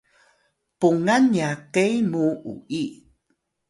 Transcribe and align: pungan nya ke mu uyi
pungan 0.79 1.23
nya 1.33 1.49
ke 1.73 1.85
mu 2.09 2.23
uyi 2.51 2.83